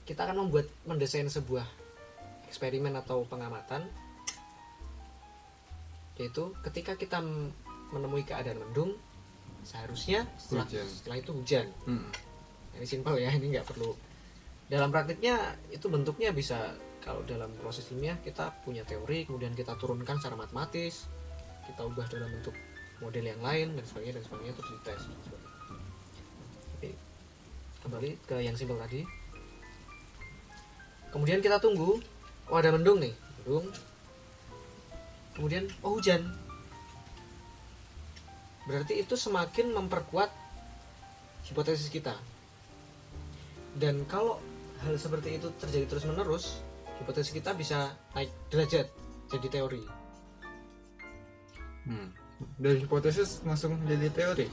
[0.03, 1.63] kita akan membuat mendesain sebuah
[2.49, 3.87] eksperimen atau pengamatan
[6.19, 7.23] yaitu ketika kita
[7.95, 8.93] menemui keadaan mendung
[9.63, 10.85] seharusnya setelah, Hujan.
[10.85, 12.09] setelah itu hujan Hmm.
[12.77, 13.95] ini simpel ya ini nggak perlu
[14.67, 20.21] dalam praktiknya itu bentuknya bisa kalau dalam proses ilmiah kita punya teori kemudian kita turunkan
[20.21, 21.09] secara matematis
[21.65, 22.53] kita ubah dalam bentuk
[23.01, 25.03] model yang lain dan sebagainya dan sebagainya terus dites.
[26.77, 26.89] Oke.
[27.81, 29.01] kembali ke yang simpel tadi
[31.09, 31.97] kemudian kita tunggu
[32.47, 33.65] oh ada mendung nih mendung
[35.33, 36.29] kemudian oh hujan
[38.69, 40.29] berarti itu semakin memperkuat
[41.49, 42.13] hipotesis kita
[43.75, 44.37] dan kalau
[44.85, 46.45] hal seperti itu terjadi terus menerus
[47.01, 48.87] hipotesis kita bisa naik derajat
[49.27, 49.83] jadi teori
[51.81, 52.13] Hmm.
[52.61, 54.45] Dari hipotesis langsung jadi teori.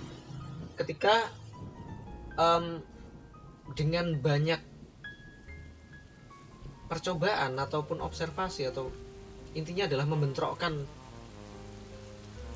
[0.80, 1.28] ketika
[2.40, 2.80] em,
[3.76, 4.56] dengan banyak
[6.88, 8.88] percobaan ataupun observasi atau
[9.52, 10.72] intinya adalah membentrokkan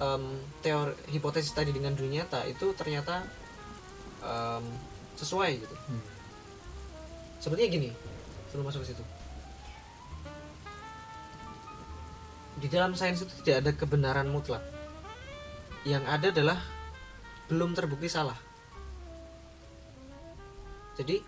[0.00, 0.24] em,
[0.64, 3.26] teori hipotesis tadi dengan dunia nyata itu ternyata
[4.24, 4.64] em,
[5.20, 6.02] sesuai gitu Hmm.
[7.44, 7.90] sebenarnya gini
[8.48, 9.04] sebelum masuk ke situ
[12.62, 14.62] di dalam sains itu tidak ada kebenaran mutlak.
[15.82, 16.58] Yang ada adalah
[17.50, 18.38] belum terbukti salah.
[20.94, 21.18] Jadi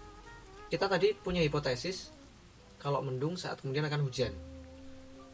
[0.71, 2.15] kita tadi punya hipotesis
[2.79, 4.31] kalau mendung saat kemudian akan hujan.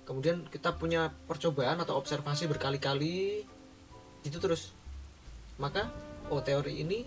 [0.08, 3.44] Kemudian kita punya percobaan atau observasi berkali-kali
[4.24, 4.72] itu terus.
[5.60, 5.92] Maka
[6.32, 7.04] oh teori ini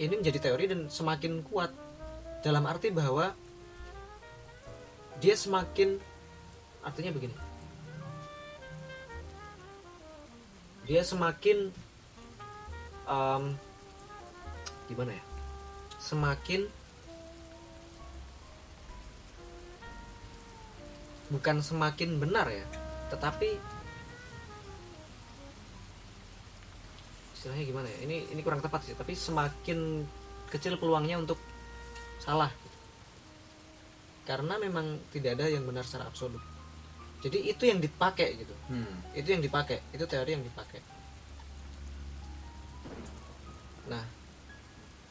[0.00, 1.68] ini menjadi teori dan semakin kuat.
[2.40, 3.36] Dalam arti bahwa
[5.20, 6.00] dia semakin
[6.84, 7.43] artinya begini
[10.84, 11.72] dia semakin
[13.08, 13.44] em,
[14.88, 15.24] gimana ya?
[15.96, 16.68] Semakin
[21.32, 22.62] bukan semakin benar ya
[23.08, 23.56] tetapi
[27.32, 27.98] istilahnya gimana ya?
[28.04, 30.04] Ini ini kurang tepat sih tapi semakin
[30.52, 31.40] kecil peluangnya untuk
[32.20, 32.52] salah.
[34.24, 36.53] Karena memang tidak ada yang benar secara absolut
[37.24, 38.52] jadi itu yang dipakai gitu.
[38.68, 39.00] Hmm.
[39.16, 39.80] itu yang dipakai.
[39.96, 40.84] Itu teori yang dipakai.
[43.88, 44.04] Nah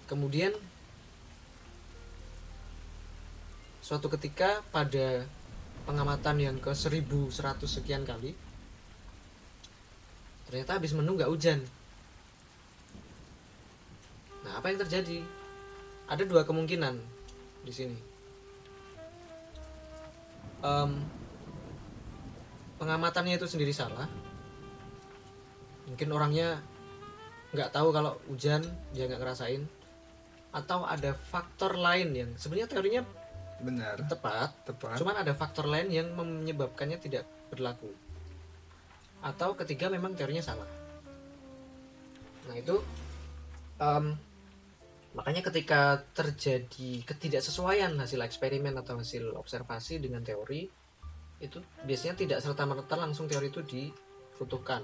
[0.06, 0.54] kemudian
[3.82, 5.26] suatu ketika pada
[5.90, 7.34] pengamatan yang ke 1100
[7.66, 8.38] sekian kali
[10.46, 11.66] ternyata habis menu nggak hujan.
[14.46, 15.26] Nah apa yang terjadi?
[16.06, 16.94] Ada dua kemungkinan
[17.66, 17.98] di sini.
[20.62, 21.23] Em,
[22.84, 24.12] pengamatannya itu sendiri salah
[25.88, 26.60] mungkin orangnya
[27.56, 28.60] nggak tahu kalau hujan
[28.92, 29.64] dia nggak ngerasain
[30.52, 33.02] atau ada faktor lain yang sebenarnya teorinya
[33.64, 34.04] Benar.
[34.12, 35.00] tepat Tepat.
[35.00, 37.88] cuman ada faktor lain yang menyebabkannya tidak berlaku
[39.24, 40.68] atau ketiga memang teorinya salah
[42.52, 42.76] nah itu
[43.80, 44.12] em,
[45.16, 50.83] makanya ketika terjadi ketidaksesuaian hasil eksperimen atau hasil observasi dengan teori
[51.44, 54.80] itu biasanya tidak serta merta langsung teori itu diruntuhkan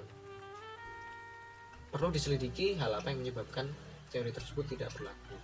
[1.89, 3.65] perlu diselidiki hal apa yang menyebabkan
[4.08, 5.36] teori tersebut tidak berlaku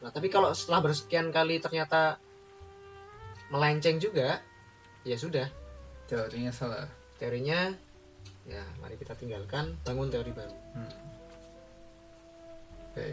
[0.00, 2.16] nah tapi kalau setelah bersekian kali ternyata
[3.50, 4.40] melenceng juga
[5.02, 5.46] ya sudah
[6.02, 6.84] Teorinya salah.
[7.16, 7.72] teorinya
[8.44, 10.88] ya mari kita tinggalkan bangun teori baru Hmm.
[12.88, 13.12] Oke.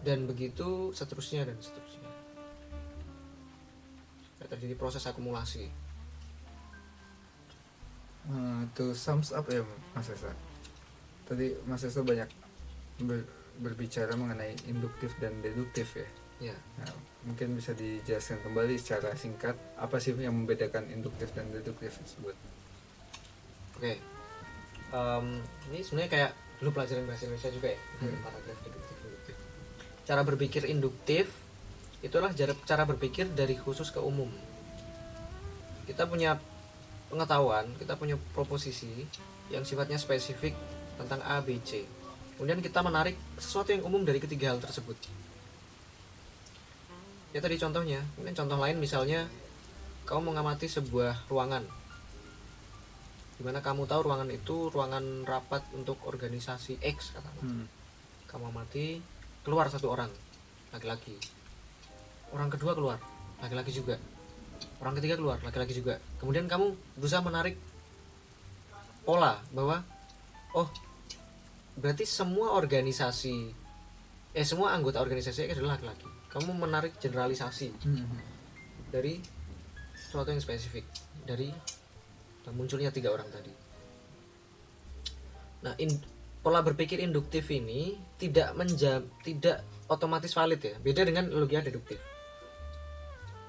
[0.00, 2.08] dan begitu seterusnya dan seterusnya
[4.40, 5.68] Ya, terjadi proses akumulasi
[8.22, 10.28] Eh, to sums up ya Mas Esa.
[11.24, 12.28] Tadi Mas Esa banyak
[13.00, 13.28] ber-
[13.58, 16.08] berbicara mengenai induktif dan deduktif ya.
[16.40, 16.88] ya Nah,
[17.22, 22.32] mungkin bisa dijelaskan kembali secara singkat apa sih yang membedakan induktif dan deduktif tersebut.
[23.74, 23.92] oke
[24.90, 25.26] Em,
[25.68, 28.18] ini sebenarnya kayak dulu pelajaran bahasa Indonesia juga ya Hmm.
[28.20, 29.36] paragraf deduktif induktif
[30.02, 31.26] cara berpikir induktif
[32.00, 32.32] itulah
[32.64, 34.32] cara berpikir dari khusus ke umum
[35.84, 36.40] kita punya
[37.10, 39.04] pengetahuan kita punya proposisi
[39.50, 40.54] yang sifatnya spesifik
[40.94, 41.82] tentang A, B, C.
[42.38, 44.96] Kemudian kita menarik sesuatu yang umum dari ketiga hal tersebut.
[47.34, 49.26] Ya tadi contohnya kemudian contoh lain misalnya
[50.06, 51.66] kamu mengamati sebuah ruangan.
[53.36, 57.66] Di mana kamu tahu ruangan itu ruangan rapat untuk organisasi X katakan Hmm.
[58.30, 59.00] kamu amati
[59.42, 60.10] keluar satu orang
[60.70, 61.18] laki-laki.
[62.30, 62.98] Orang kedua keluar
[63.42, 63.98] laki-laki juga
[64.80, 67.56] orang ketiga keluar laki-laki juga kemudian kamu berusaha menarik
[69.04, 69.82] pola bahwa
[70.54, 70.68] oh
[71.76, 73.36] berarti semua organisasi
[74.30, 78.06] eh semua anggota organisasi adalah laki-laki kamu menarik generalisasi Hmm.
[78.94, 79.18] dari
[79.96, 80.86] sesuatu yang spesifik
[81.26, 81.50] dari
[82.50, 83.52] munculnya tiga orang tadi.
[85.62, 86.02] Nah, in-
[86.40, 90.74] pola berpikir induktif ini tidak menjam tidak otomatis valid ya.
[90.80, 92.00] Beda dengan logika deduktif.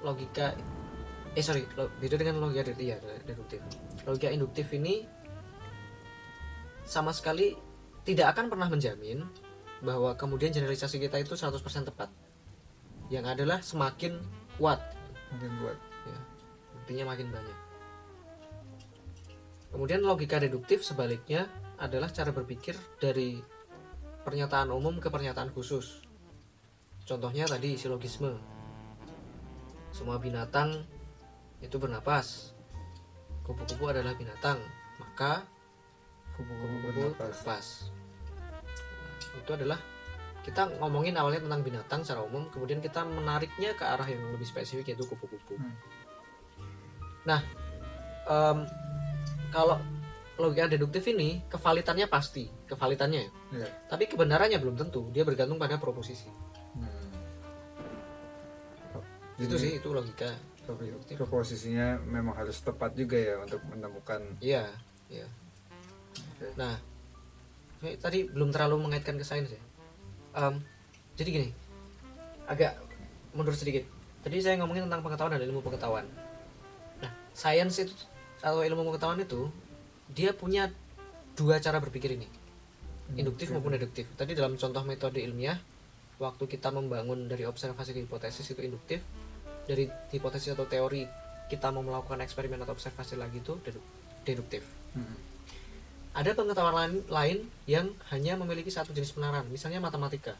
[0.04, 0.54] Logika
[1.32, 3.60] eh sorry, lo- beda dengan logika deduktif, iya, deduktif.
[4.04, 5.08] Logika induktif ini
[6.84, 7.56] sama sekali
[8.04, 9.24] tidak akan pernah menjamin
[9.80, 12.12] bahwa kemudian generalisasi kita itu 100% tepat.
[13.08, 14.20] Yang adalah semakin
[14.60, 14.78] kuat.
[15.32, 16.18] Mungkin buat ya
[16.76, 17.58] buktinya makin banyak.
[19.72, 21.48] Kemudian logika deduktif sebaliknya
[21.80, 23.40] adalah cara berpikir dari
[24.22, 26.04] pernyataan umum ke pernyataan khusus.
[27.08, 28.36] Contohnya tadi silogisme.
[29.90, 30.84] Semua binatang
[31.62, 32.52] itu bernapas.
[33.46, 34.58] Kupu-kupu adalah binatang.
[34.98, 35.46] Maka
[36.36, 37.16] kupu-kupu bernapas.
[37.16, 37.66] bernapas.
[39.32, 39.78] Nah, itu adalah
[40.42, 44.90] kita ngomongin awalnya tentang binatang secara umum kemudian kita menariknya ke arah yang lebih spesifik
[44.90, 45.54] yaitu kupu-kupu.
[45.54, 45.74] Hmm.
[47.22, 47.38] nah
[48.26, 48.66] em,
[49.54, 49.78] kalau
[50.42, 52.50] logika deduktif ini kevalitannya pasti.
[52.66, 53.22] Kevalitannya
[53.52, 53.68] Ya.
[53.86, 55.06] tapi kebenarannya belum tentu.
[55.14, 56.26] Dia bergantung pada proposisi.
[56.74, 57.06] Hmm.
[59.38, 60.28] itu sih itu logika
[60.62, 64.20] propo- proposisinya memang harus tepat juga ya untuk menemukan.
[64.38, 64.70] Iya
[65.10, 65.26] iya.
[66.12, 66.48] Oke.
[66.54, 66.78] nah
[67.98, 69.62] tadi belum terlalu mengaitkan ke sains ya.
[70.38, 70.62] Em,
[71.18, 71.48] jadi gini
[72.46, 72.78] agak
[73.34, 73.84] mundur sedikit.
[74.22, 76.06] Tadi saya ngomongin tentang pengetahuan dan ilmu pengetahuan.
[77.02, 77.94] Nah sains itu
[78.42, 79.50] atau ilmu pengetahuan itu
[80.10, 80.70] dia punya
[81.34, 82.28] dua cara berpikir ini.
[83.18, 83.58] Induktif Oke.
[83.58, 84.06] maupun deduktif.
[84.14, 85.58] Tadi dalam contoh metode ilmiah
[86.22, 89.02] waktu kita membangun dari observasi ke hipotesis itu induktif
[89.68, 91.06] dari hipotesis atau teori
[91.50, 93.86] kita mau melakukan eksperimen atau observasi lagi itu dedu-
[94.24, 95.16] deduktif Hmm.
[96.12, 100.36] ada pengetahuan lain, lain yang hanya memiliki satu jenis penerapan, misalnya matematika.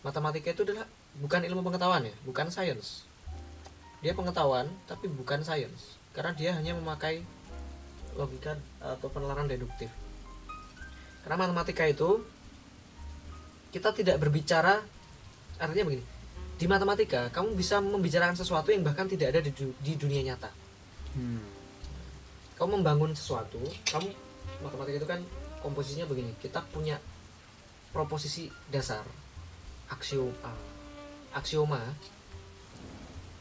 [0.00, 0.88] Matematika itu adalah
[1.20, 3.04] bukan ilmu pengetahuan ya, bukan sains.
[4.00, 7.20] Dia pengetahuan tapi bukan sains, karena dia hanya memakai
[8.16, 9.88] logika atau penalaran deduktif
[11.22, 12.20] karena matematika itu
[13.72, 14.82] kita tidak berbicara
[15.56, 16.04] artinya begini
[16.62, 20.46] di matematika kamu bisa membicarakan sesuatu yang bahkan tidak ada di, du- di dunia nyata.
[21.18, 21.42] Hmm.
[22.54, 23.58] kamu membangun sesuatu
[23.90, 24.08] kamu
[24.62, 25.20] matematika itu kan
[25.58, 27.02] komposisinya begini kita punya
[27.90, 29.02] proposisi dasar
[29.90, 30.54] aksioma.
[31.34, 31.82] Aksioma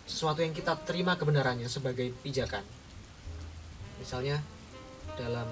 [0.09, 2.65] sesuatu yang kita terima kebenarannya sebagai pijakan.
[4.01, 4.41] Misalnya
[5.13, 5.47] dalam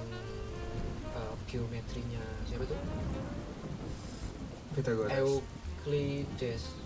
[1.13, 2.75] eh, geometrinya siapa itu?
[4.73, 5.13] Pythagoras.
[5.13, 6.78] Euclides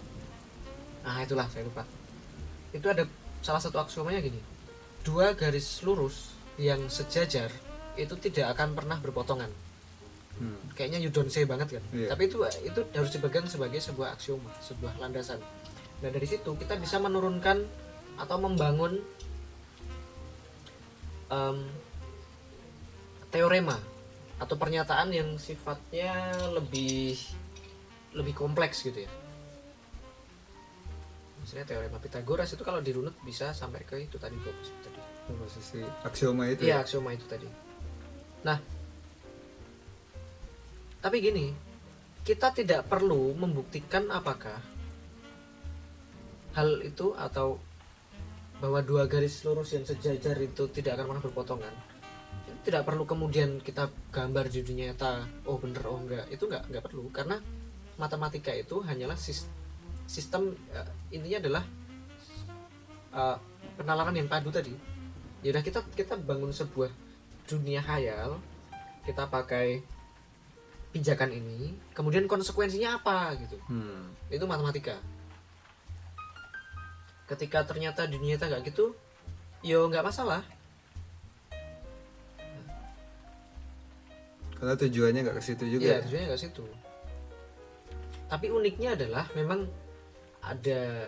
[1.03, 1.83] nah itulah saya lupa.
[2.71, 3.05] Itu ada
[3.43, 4.39] salah satu aksiomanya gini.
[5.03, 7.51] Dua garis lurus yang sejajar
[7.99, 9.51] itu tidak akan pernah berpotongan.
[10.33, 10.57] Hmm.
[10.73, 11.83] kayaknya you don't say banget kan?
[11.93, 12.09] Iya.
[12.09, 15.37] tapi itu itu harus dipegang sebagai sebuah aksioma sebuah landasan.
[16.01, 17.61] Nah dari situ kita bisa menurunkan
[18.17, 18.97] atau membangun
[21.29, 21.57] em,
[23.29, 23.77] teorema
[24.41, 27.13] atau pernyataan yang sifatnya lebih
[28.17, 29.11] lebih kompleks gitu ya
[31.43, 36.51] misalnya teorema Pythagoras itu kalau dirunut bisa sampai ke itu tadi proposisi tadi Posisi aksioma
[36.51, 36.67] itu.
[36.67, 36.83] Iya, ya?
[36.83, 37.47] aksioma itu tadi.
[38.43, 38.59] Nah,
[40.99, 41.55] tapi gini,
[42.27, 44.59] kita tidak perlu membuktikan apakah
[46.59, 47.55] hal itu atau
[48.59, 51.75] bahwa dua garis lurus yang sejajar itu tidak akan pernah berpotongan.
[52.47, 56.63] Itu tidak perlu kemudian kita gambar di dunia nyata, oh bener oh enggak, itu enggak
[56.67, 57.39] enggak perlu karena
[57.95, 59.47] matematika itu hanyalah sis-
[60.07, 61.63] sistem eh, intinya adalah
[63.13, 63.37] eh,
[63.77, 64.73] penalaran yang padu tadi
[65.43, 66.89] ya udah kita kita bangun sebuah
[67.49, 68.39] dunia khayal
[69.03, 69.83] kita pakai
[70.95, 74.13] pijakan ini kemudian konsekuensinya apa gitu Hmm.
[74.31, 74.95] itu matematika
[77.27, 78.93] ketika ternyata dunia nyata nggak gitu
[79.65, 80.43] yo nggak masalah
[84.63, 85.83] Karena tujuannya nggak ke situ juga.
[85.83, 86.63] Iya, tujuannya nggak situ.
[88.31, 89.67] Tapi uniknya adalah memang
[90.43, 91.07] ada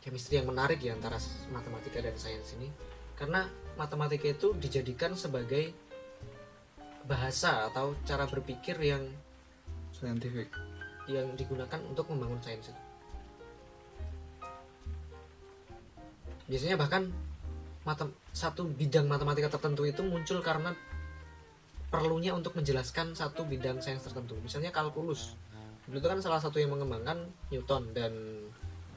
[0.00, 1.18] chemistry yang menarik ya antara
[1.50, 2.70] matematika dan sains ini,
[3.18, 5.74] karena matematika itu dijadikan sebagai
[7.04, 9.04] bahasa atau cara berpikir yang
[9.94, 10.50] Scientific.
[11.06, 12.82] yang digunakan untuk membangun sains itu.
[16.48, 17.12] Biasanya bahkan
[17.84, 20.72] matem, satu bidang matematika tertentu itu muncul karena
[21.92, 24.36] perlunya untuk menjelaskan satu bidang sains tertentu.
[24.40, 25.36] Misalnya kalkulus.
[25.84, 28.12] Dulu itu kan salah satu yang mengembangkan Newton dan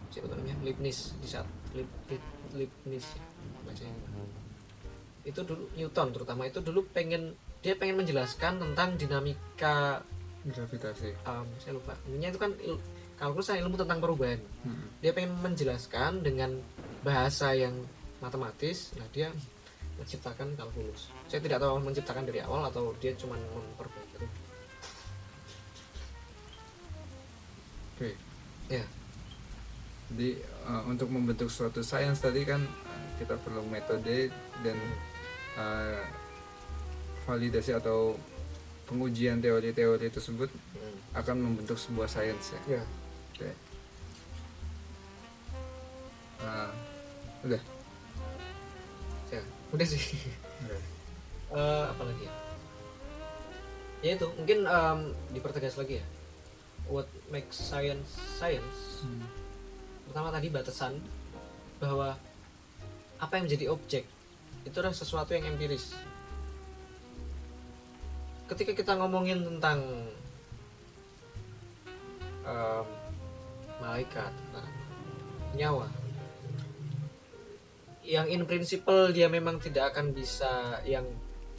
[0.08, 0.56] siapa namanya?
[0.64, 1.44] Leibniz di saat
[1.76, 3.24] Leib, Leib- Leibniz ya,
[3.68, 3.94] bacanya.
[5.28, 6.48] Itu dulu Newton terutama.
[6.48, 10.00] Itu dulu pengen dia pengen menjelaskan tentang dinamika
[10.48, 11.12] Gravitasi.
[11.28, 11.92] um, saya lupa.
[12.08, 12.80] Intinya itu kan il-
[13.20, 14.40] kalkulus ilmu tentang perubahan.
[14.64, 14.88] Hmm.
[15.04, 16.56] dia pengen menjelaskan dengan
[17.04, 17.76] bahasa yang
[18.24, 18.96] matematis.
[18.96, 19.28] Nah dia
[20.00, 21.12] menciptakan kalkulus.
[21.28, 24.47] Saya tidak tahu menciptakan dari awal atau dia cuma memperbaiki
[27.98, 28.14] Oke.
[28.70, 28.86] ya
[30.08, 30.30] Jadi
[30.64, 34.30] uh, untuk membentuk suatu sains tadi kan uh, kita perlu metode
[34.62, 34.78] dan
[35.56, 36.06] uh,
[37.26, 38.16] validasi atau
[38.86, 40.94] pengujian teori-teori tersebut Hmm.
[41.18, 42.80] akan membentuk sebuah sains ya.
[42.80, 42.84] ya
[43.34, 43.50] Oke.
[46.38, 46.70] Uh,
[47.44, 47.62] udah.
[49.28, 49.42] ya
[49.74, 50.00] udah sih
[50.64, 50.78] Oke.
[51.50, 52.34] Eh, apa lagi ya
[53.98, 55.00] ya itu mungkin em,
[55.34, 56.06] dipertegas lagi ya
[56.88, 59.22] what makes science science Hmm.
[60.10, 60.98] pertama tadi batasan
[61.78, 62.18] bahwa
[63.22, 64.04] apa yang menjadi objek
[64.66, 65.94] itu adalah sesuatu yang empiris
[68.50, 69.86] ketika kita ngomongin tentang
[72.42, 72.86] em,
[73.78, 74.70] malaikat tentang
[75.54, 75.88] nyawa
[78.08, 81.06] yang in principle dia memang tidak akan bisa yang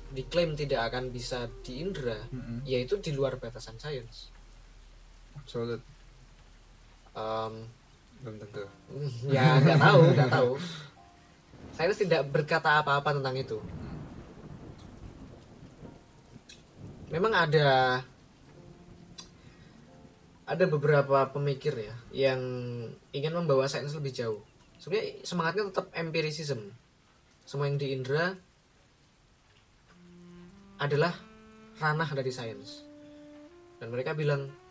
[0.09, 2.64] diklaim tidak akan bisa diindra Mm-mm.
[2.64, 4.33] yaitu di luar batasan sains
[5.48, 5.80] Absolut.
[7.16, 7.54] Em,
[8.20, 8.62] Belum tentu.
[9.34, 10.51] ya nggak tahu nggak tahu.
[11.72, 13.57] Saya tidak berkata apa-apa tentang itu.
[17.09, 18.03] Memang ada
[20.44, 22.40] ada beberapa pemikir ya yang
[23.16, 24.44] ingin membawa sains lebih jauh.
[24.76, 26.76] Sebenarnya semangatnya tetap empiricism.
[27.49, 28.36] Semua yang diindra
[30.76, 31.16] adalah
[31.80, 32.84] ranah dari sains.
[33.80, 34.68] Dan mereka bilang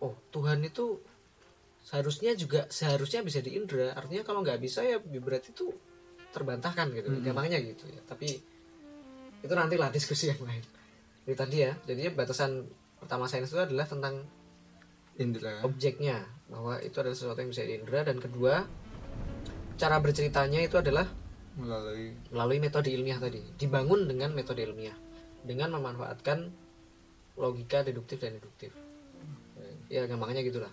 [0.00, 1.00] oh Tuhan itu
[1.80, 5.72] seharusnya juga seharusnya bisa diindra artinya kalau nggak bisa ya berarti itu
[6.30, 7.24] terbantahkan gitu Mhm.
[7.24, 8.00] gampangnya gitu ya.
[8.06, 8.28] Tapi
[9.40, 10.62] itu nantilah diskusi yang lain.
[11.26, 12.68] Jadi tadi ya jadi batasan
[13.00, 14.28] pertama sains itu adalah tentang
[15.16, 15.60] Indra.
[15.64, 18.64] objeknya bahwa itu adalah sesuatu yang bisa diindra dan kedua
[19.76, 21.08] cara berceritanya itu adalah
[21.56, 23.40] melalui melalui metode ilmiah tadi.
[23.56, 24.96] Dibangun dengan metode ilmiah
[25.40, 26.52] dengan memanfaatkan
[27.36, 28.70] logika deduktif dan induktif
[29.90, 30.70] ya gampangnya gitulah